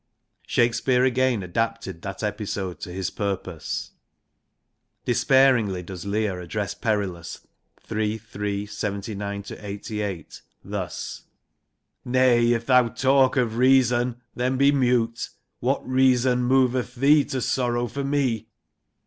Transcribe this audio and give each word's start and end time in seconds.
Shakespeare 0.47 1.05
again 1.05 1.43
adapted 1.43 2.01
that 2.01 2.23
episode 2.23 2.79
to 2.79 2.91
his 2.91 3.11
purpose. 3.11 3.91
Despairingly 5.05 5.83
does 5.83 6.05
Leir 6.07 6.39
address 6.39 6.73
Perillus 6.73 7.45
(III. 7.87 8.17
Hi. 8.17 8.65
79 8.65 9.45
88) 9.47 10.41
thus' 10.63 11.25
Nay, 12.15 12.51
if 12.51 12.65
thou 12.65 12.87
talk 12.87 13.37
of 13.37 13.57
reason, 13.57 14.19
then 14.33 14.57
be 14.57 14.71
mute;... 14.71 15.29
What 15.59 15.87
reason 15.87 16.41
moveth 16.45 16.95
thee 16.95 17.23
to 17.25 17.39
sorrow 17.39 17.85
for 17.85 18.03
me 18.03 18.47